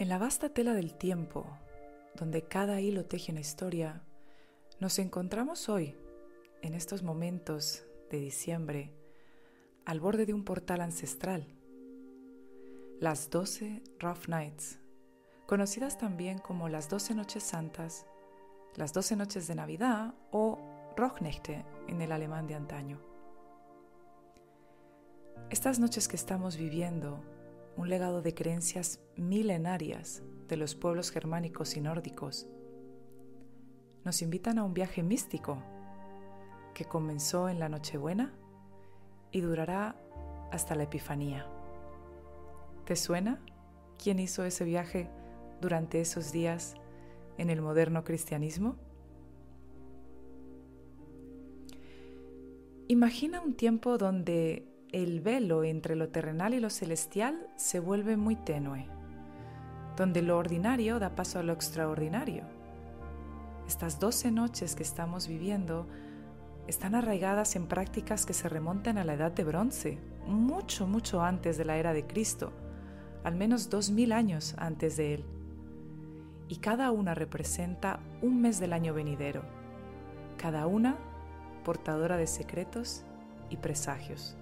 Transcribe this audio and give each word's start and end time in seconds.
En 0.00 0.08
la 0.08 0.16
vasta 0.16 0.48
tela 0.48 0.72
del 0.72 0.94
tiempo, 0.94 1.46
donde 2.14 2.40
cada 2.40 2.80
hilo 2.80 3.04
teje 3.04 3.32
una 3.32 3.42
historia, 3.42 4.02
nos 4.78 4.98
encontramos 4.98 5.68
hoy, 5.68 5.94
en 6.62 6.72
estos 6.72 7.02
momentos 7.02 7.84
de 8.10 8.18
diciembre, 8.18 8.94
al 9.84 10.00
borde 10.00 10.24
de 10.24 10.32
un 10.32 10.42
portal 10.42 10.80
ancestral. 10.80 11.46
Las 12.98 13.28
12 13.28 13.82
Rough 13.98 14.26
Nights, 14.26 14.78
conocidas 15.46 15.98
también 15.98 16.38
como 16.38 16.70
las 16.70 16.88
12 16.88 17.14
Noches 17.14 17.42
Santas, 17.42 18.06
las 18.76 18.94
12 18.94 19.16
Noches 19.16 19.48
de 19.48 19.54
Navidad 19.54 20.14
o 20.30 20.58
Rochnächte 20.96 21.66
en 21.88 22.00
el 22.00 22.12
alemán 22.12 22.46
de 22.46 22.54
antaño. 22.54 23.02
Estas 25.50 25.78
noches 25.78 26.08
que 26.08 26.16
estamos 26.16 26.56
viviendo 26.56 27.22
un 27.80 27.88
legado 27.88 28.20
de 28.20 28.34
creencias 28.34 29.00
milenarias 29.16 30.22
de 30.48 30.58
los 30.58 30.74
pueblos 30.74 31.10
germánicos 31.10 31.78
y 31.78 31.80
nórdicos. 31.80 32.46
Nos 34.04 34.20
invitan 34.20 34.58
a 34.58 34.64
un 34.64 34.74
viaje 34.74 35.02
místico 35.02 35.62
que 36.74 36.84
comenzó 36.84 37.48
en 37.48 37.58
la 37.58 37.70
Nochebuena 37.70 38.34
y 39.30 39.40
durará 39.40 39.96
hasta 40.52 40.74
la 40.74 40.82
Epifanía. 40.82 41.46
¿Te 42.84 42.96
suena 42.96 43.40
quién 43.96 44.18
hizo 44.18 44.44
ese 44.44 44.66
viaje 44.66 45.08
durante 45.62 46.02
esos 46.02 46.32
días 46.32 46.74
en 47.38 47.48
el 47.48 47.62
moderno 47.62 48.04
cristianismo? 48.04 48.76
Imagina 52.88 53.40
un 53.40 53.54
tiempo 53.54 53.96
donde 53.96 54.69
el 54.92 55.20
velo 55.20 55.62
entre 55.62 55.94
lo 55.94 56.08
terrenal 56.08 56.54
y 56.54 56.60
lo 56.60 56.70
celestial 56.70 57.48
se 57.56 57.78
vuelve 57.78 58.16
muy 58.16 58.36
tenue, 58.36 58.86
donde 59.96 60.22
lo 60.22 60.36
ordinario 60.36 60.98
da 60.98 61.14
paso 61.14 61.38
a 61.38 61.42
lo 61.42 61.52
extraordinario. 61.52 62.44
Estas 63.68 64.00
doce 64.00 64.32
noches 64.32 64.74
que 64.74 64.82
estamos 64.82 65.28
viviendo 65.28 65.86
están 66.66 66.94
arraigadas 66.94 67.54
en 67.56 67.66
prácticas 67.66 68.26
que 68.26 68.32
se 68.32 68.48
remontan 68.48 68.98
a 68.98 69.04
la 69.04 69.14
edad 69.14 69.32
de 69.32 69.44
bronce, 69.44 69.98
mucho, 70.26 70.86
mucho 70.86 71.22
antes 71.22 71.56
de 71.56 71.64
la 71.64 71.76
era 71.76 71.92
de 71.92 72.06
Cristo, 72.06 72.52
al 73.22 73.36
menos 73.36 73.70
dos 73.70 73.90
mil 73.90 74.12
años 74.12 74.54
antes 74.58 74.96
de 74.96 75.14
él. 75.14 75.24
Y 76.48 76.56
cada 76.56 76.90
una 76.90 77.14
representa 77.14 78.00
un 78.22 78.40
mes 78.40 78.58
del 78.58 78.72
año 78.72 78.92
venidero, 78.92 79.42
cada 80.36 80.66
una 80.66 80.96
portadora 81.64 82.16
de 82.16 82.26
secretos 82.26 83.04
y 83.50 83.56
presagios. 83.56 84.36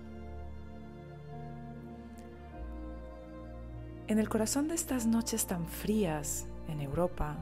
En 4.09 4.19
el 4.19 4.31
corazón 4.31 4.69
de 4.69 4.75
estas 4.75 5.05
noches 5.05 5.47
tan 5.47 5.67
frías 5.67 6.47
en 6.67 6.81
Europa, 6.81 7.37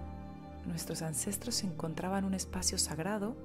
nuestros 0.67 1.01
ancestros 1.01 1.63
encontraban 1.63 2.25
un 2.25 2.35
espacio 2.35 2.77
sagrado 2.77 3.37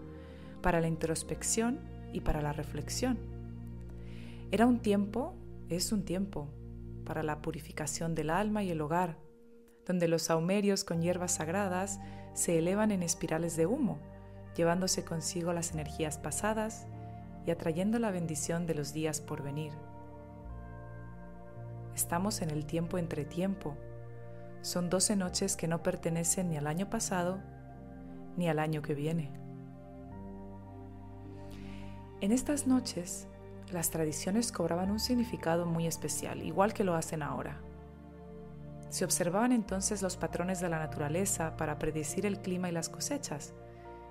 para 0.64 0.82
la 0.82 0.88
introspección 0.88 1.80
y 2.14 2.22
para 2.22 2.42
la 2.42 2.52
reflexión. 2.52 3.20
Era 4.50 4.66
un 4.66 4.80
tiempo, 4.80 5.36
es 5.70 5.92
un 5.92 6.04
tiempo, 6.04 6.48
para 7.06 7.22
la 7.22 7.44
purificación 7.44 8.16
del 8.16 8.32
alma 8.32 8.64
y 8.64 8.72
el 8.72 8.82
hogar, 8.82 9.20
donde 9.86 10.08
los 10.08 10.24
saumerios 10.24 10.84
con 10.84 11.04
hierbas 11.04 11.34
sagradas 11.34 12.00
se 12.34 12.58
elevan 12.58 12.90
en 12.90 13.04
espirales 13.04 13.56
de 13.56 13.68
humo, 13.68 14.00
llevándose 14.58 15.06
consigo 15.06 15.54
las 15.54 15.74
energías 15.74 16.18
pasadas 16.18 16.88
y 17.46 17.52
atrayendo 17.52 18.00
la 18.00 18.10
bendición 18.10 18.66
de 18.66 18.74
los 18.74 18.94
días 18.94 19.22
por 19.22 19.44
venir. 19.44 19.74
Estamos 22.02 22.42
en 22.42 22.50
el 22.50 22.66
tiempo 22.66 22.98
entre 22.98 23.26
tiempo. 23.26 23.78
Son 24.64 24.90
doce 24.90 25.16
noches 25.16 25.56
que 25.56 25.68
no 25.68 25.84
pertenecen 25.84 26.50
ni 26.50 26.58
al 26.58 26.66
año 26.66 26.90
pasado 26.90 27.40
ni 28.36 28.50
al 28.50 28.58
año 28.58 28.82
que 28.82 28.96
viene. 28.96 29.32
En 32.20 32.32
estas 32.32 32.66
noches, 32.66 33.28
las 33.72 33.92
tradiciones 33.92 34.52
cobraban 34.52 34.90
un 34.90 35.00
significado 35.00 35.68
muy 35.68 35.86
especial, 35.86 36.42
igual 36.42 36.74
que 36.74 36.84
lo 36.84 36.96
hacen 36.96 37.22
ahora. 37.22 37.62
Se 38.90 39.06
observaban 39.06 39.52
entonces 39.52 40.02
los 40.02 40.18
patrones 40.18 40.60
de 40.60 40.70
la 40.70 40.80
naturaleza 40.80 41.56
para 41.56 41.78
predecir 41.78 42.26
el 42.26 42.42
clima 42.42 42.68
y 42.68 42.72
las 42.72 42.90
cosechas, 42.90 43.54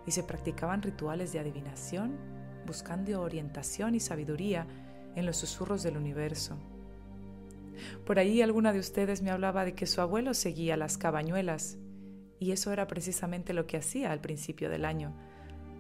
y 0.07 0.13
se 0.13 0.23
practicaban 0.23 0.81
rituales 0.81 1.33
de 1.33 1.41
adivinación, 1.41 2.17
buscando 2.65 3.21
orientación 3.21 3.97
y 3.97 4.01
sabiduría 4.01 4.69
en 5.17 5.27
los 5.27 5.39
susurros 5.39 5.83
del 5.83 5.97
universo. 5.97 6.57
Por 8.05 8.19
ahí 8.19 8.43
alguna 8.43 8.73
de 8.73 8.79
ustedes 8.79 9.23
me 9.23 9.31
hablaba 9.31 9.65
de 9.65 9.75
que 9.75 9.87
su 9.87 10.01
abuelo 10.01 10.35
seguía 10.35 10.77
las 10.77 10.99
cabañuelas 10.99 11.79
y 12.39 12.53
eso 12.53 12.73
era 12.73 12.87
precisamente 12.87 13.53
lo 13.53 13.67
que 13.67 13.77
hacía 13.77 14.13
al 14.13 14.21
principio 14.21 14.71
del 14.71 14.85
año, 14.85 15.15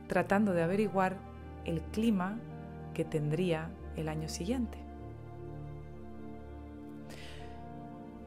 tratando 0.06 0.52
de 0.52 0.62
averiguar 0.62 1.18
el 1.64 1.80
clima 1.82 2.38
que 2.94 3.04
tendría 3.04 3.70
el 3.96 4.08
año 4.08 4.28
siguiente. 4.28 4.78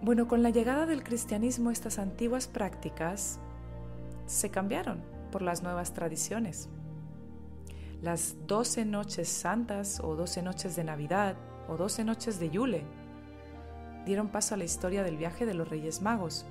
Bueno, 0.02 0.28
con 0.28 0.44
la 0.44 0.50
llegada 0.50 0.86
del 0.86 1.04
cristianismo 1.04 1.72
estas 1.72 1.98
antiguas 1.98 2.48
prácticas 2.48 3.40
se 4.26 4.50
cambiaron 4.50 5.02
por 5.32 5.42
las 5.42 5.64
nuevas 5.64 5.94
tradiciones. 5.94 6.70
Las 8.02 8.36
doce 8.48 8.84
noches 8.84 9.30
santas 9.30 10.02
o 10.04 10.16
doce 10.16 10.42
noches 10.42 10.76
de 10.76 10.84
Navidad 10.84 11.38
o 11.70 11.78
doce 11.78 12.04
noches 12.04 12.40
de 12.40 12.50
Yule 12.50 12.84
dieron 14.06 14.30
paso 14.30 14.56
a 14.56 14.58
la 14.58 14.64
historia 14.64 15.04
del 15.04 15.18
viaje 15.18 15.46
de 15.46 15.54
los 15.54 15.70
Reyes 15.70 16.02
Magos. 16.02 16.46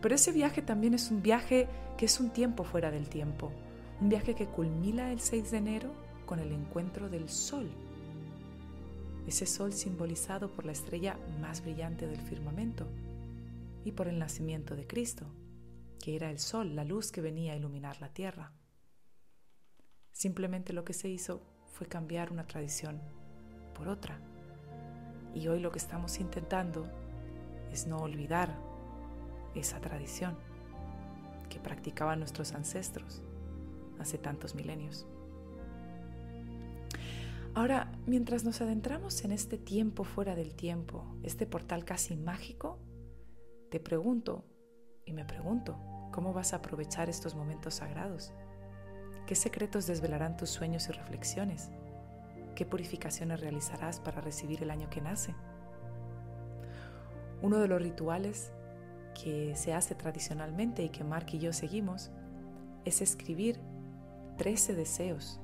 Pero 0.00 0.14
ese 0.14 0.32
viaje 0.32 0.62
también 0.62 0.94
es 0.94 1.10
un 1.10 1.22
viaje 1.22 1.68
que 1.96 2.06
es 2.06 2.20
un 2.20 2.30
tiempo 2.30 2.64
fuera 2.64 2.90
del 2.90 3.08
tiempo, 3.08 3.52
un 4.00 4.08
viaje 4.08 4.34
que 4.34 4.46
culmina 4.46 5.12
el 5.12 5.20
6 5.20 5.50
de 5.50 5.58
enero 5.58 5.90
con 6.26 6.38
el 6.38 6.52
encuentro 6.52 7.08
del 7.08 7.28
Sol. 7.28 7.70
Ese 9.26 9.46
Sol 9.46 9.72
simbolizado 9.72 10.50
por 10.50 10.64
la 10.64 10.72
estrella 10.72 11.18
más 11.40 11.62
brillante 11.62 12.06
del 12.06 12.20
firmamento 12.20 12.88
y 13.84 13.92
por 13.92 14.08
el 14.08 14.18
nacimiento 14.18 14.74
de 14.74 14.86
Cristo, 14.86 15.26
que 16.00 16.16
era 16.16 16.30
el 16.30 16.38
Sol, 16.38 16.74
la 16.74 16.84
luz 16.84 17.12
que 17.12 17.20
venía 17.20 17.52
a 17.52 17.56
iluminar 17.56 18.00
la 18.00 18.12
tierra. 18.12 18.52
Simplemente 20.12 20.72
lo 20.72 20.84
que 20.84 20.94
se 20.94 21.08
hizo 21.08 21.42
fue 21.72 21.86
cambiar 21.86 22.32
una 22.32 22.46
tradición 22.46 23.00
por 23.74 23.88
otra 23.88 24.20
y 25.34 25.48
hoy 25.48 25.60
lo 25.60 25.70
que 25.70 25.78
estamos 25.78 26.20
intentando 26.20 26.86
es 27.72 27.86
no 27.86 27.98
olvidar 27.98 28.54
esa 29.54 29.80
tradición 29.80 30.36
que 31.48 31.60
practicaban 31.60 32.18
nuestros 32.18 32.52
ancestros 32.52 33.22
hace 33.98 34.18
tantos 34.18 34.54
milenios. 34.54 35.06
Ahora, 37.54 37.90
mientras 38.06 38.44
nos 38.44 38.60
adentramos 38.60 39.24
en 39.24 39.32
este 39.32 39.58
tiempo 39.58 40.04
fuera 40.04 40.36
del 40.36 40.54
tiempo, 40.54 41.04
este 41.22 41.46
portal 41.46 41.84
casi 41.84 42.16
mágico, 42.16 42.78
te 43.70 43.80
pregunto 43.80 44.44
y 45.04 45.12
me 45.12 45.24
pregunto, 45.24 45.76
¿cómo 46.12 46.32
vas 46.32 46.52
a 46.52 46.56
aprovechar 46.56 47.08
estos 47.08 47.34
momentos 47.34 47.74
sagrados? 47.74 48.32
¿Qué 49.26 49.34
secretos 49.34 49.86
desvelarán 49.86 50.36
tus 50.36 50.50
sueños 50.50 50.88
y 50.88 50.92
reflexiones? 50.92 51.70
¿Qué 52.60 52.66
purificaciones 52.66 53.40
realizarás 53.40 54.00
para 54.00 54.20
recibir 54.20 54.62
el 54.62 54.70
año 54.70 54.90
que 54.90 55.00
nace? 55.00 55.34
Uno 57.40 57.56
de 57.56 57.66
los 57.66 57.80
rituales 57.80 58.52
que 59.14 59.56
se 59.56 59.72
hace 59.72 59.94
tradicionalmente 59.94 60.82
y 60.82 60.90
que 60.90 61.02
Mark 61.02 61.24
y 61.32 61.38
yo 61.38 61.54
seguimos 61.54 62.10
es 62.84 63.00
escribir 63.00 63.58
13 64.36 64.74
deseos. 64.74 65.40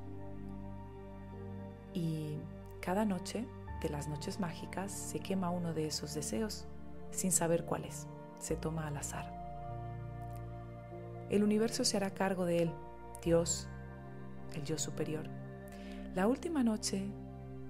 Y 1.94 2.36
cada 2.82 3.06
noche 3.06 3.48
de 3.80 3.88
las 3.88 4.08
noches 4.08 4.38
mágicas 4.38 4.92
se 4.92 5.18
quema 5.18 5.48
uno 5.48 5.72
de 5.72 5.86
esos 5.86 6.12
deseos 6.12 6.66
sin 7.12 7.32
saber 7.32 7.64
cuál 7.64 7.86
es. 7.86 8.06
Se 8.40 8.56
toma 8.56 8.86
al 8.86 8.96
azar. 8.98 9.24
El 11.30 11.44
universo 11.44 11.82
se 11.82 11.96
hará 11.96 12.10
cargo 12.10 12.44
de 12.44 12.64
él, 12.64 12.72
Dios, 13.24 13.68
el 14.52 14.64
yo 14.64 14.76
superior 14.76 15.45
la 16.16 16.26
última 16.26 16.64
noche, 16.64 17.10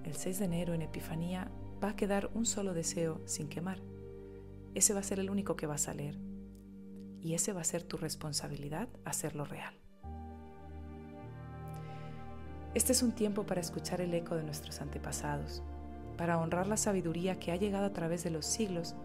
el 0.05 0.15
6 0.15 0.39
de 0.39 0.45
enero 0.45 0.73
en 0.73 0.81
Epifanía, 0.81 1.51
va 1.83 1.89
a 1.89 1.95
quedar 1.97 2.29
un 2.33 2.45
solo 2.45 2.73
deseo 2.73 3.19
sin 3.25 3.49
quemar. 3.49 3.81
Ese 4.73 4.93
va 4.93 5.01
a 5.01 5.03
ser 5.03 5.19
el 5.19 5.29
único 5.29 5.57
que 5.57 5.67
va 5.67 5.75
a 5.75 5.77
salir. 5.77 6.17
Y 7.21 7.33
ese 7.33 7.51
va 7.51 7.59
a 7.59 7.65
ser 7.65 7.83
tu 7.83 7.97
responsabilidad 7.97 8.87
hacerlo 9.03 9.43
real. 9.43 9.73
Este 12.73 12.93
es 12.93 13.03
un 13.03 13.11
tiempo 13.11 13.45
para 13.45 13.59
escuchar 13.59 13.99
el 13.99 14.13
eco 14.13 14.37
de 14.37 14.43
nuestros 14.43 14.79
antepasados, 14.79 15.61
para 16.15 16.39
honrar 16.39 16.67
la 16.67 16.77
sabiduría 16.77 17.39
que 17.39 17.51
ha 17.51 17.57
llegado 17.57 17.85
a 17.87 17.91
través 17.91 18.23
de 18.23 18.29
los 18.31 18.45
siglos 18.45 18.95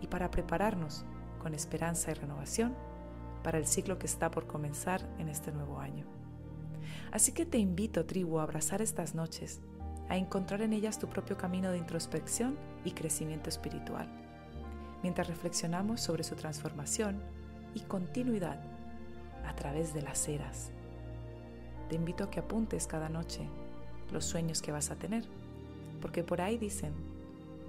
y 0.00 0.06
para 0.06 0.30
prepararnos 0.30 1.04
con 1.40 1.54
esperanza 1.54 2.12
y 2.12 2.14
renovación 2.14 2.76
para 3.42 3.58
el 3.58 3.66
ciclo 3.66 3.98
que 3.98 4.06
está 4.06 4.30
por 4.30 4.46
comenzar 4.46 5.04
en 5.18 5.28
este 5.28 5.50
nuevo 5.50 5.80
año. 5.80 6.21
Así 7.10 7.32
que 7.32 7.46
te 7.46 7.58
invito, 7.58 8.04
tribu, 8.06 8.38
a 8.38 8.42
abrazar 8.44 8.82
estas 8.82 9.14
noches, 9.14 9.60
a 10.08 10.16
encontrar 10.16 10.62
en 10.62 10.72
ellas 10.72 10.98
tu 10.98 11.08
propio 11.08 11.36
camino 11.36 11.70
de 11.70 11.78
introspección 11.78 12.56
y 12.84 12.92
crecimiento 12.92 13.48
espiritual. 13.48 14.08
mientras 15.02 15.26
reflexionamos 15.28 16.00
sobre 16.00 16.24
su 16.24 16.36
transformación 16.36 17.20
y 17.74 17.80
continuidad 17.80 18.60
a 19.44 19.54
través 19.54 19.92
de 19.94 20.02
las 20.02 20.28
eras. 20.28 20.70
Te 21.88 21.96
invito 21.96 22.24
a 22.24 22.30
que 22.30 22.40
apuntes 22.40 22.86
cada 22.86 23.08
noche 23.08 23.48
los 24.12 24.24
sueños 24.24 24.62
que 24.62 24.72
vas 24.72 24.90
a 24.90 24.96
tener, 24.96 25.24
porque 26.00 26.22
por 26.22 26.40
ahí 26.40 26.58
dicen 26.58 26.92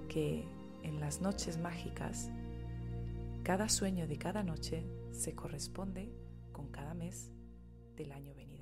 que 0.08 0.44
en 0.82 1.00
las 1.00 1.20
noches 1.20 1.58
mágicas, 1.58 2.30
cada 3.42 3.68
sueño 3.68 4.06
de 4.06 4.16
cada 4.16 4.42
noche 4.42 4.86
se 5.12 5.34
corresponde 5.34 6.12
con 6.52 6.68
cada 6.68 6.94
mes 6.94 7.30
del 7.96 8.12
año 8.12 8.34
venido. 8.34 8.53